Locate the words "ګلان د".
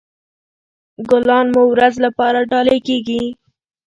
1.09-1.51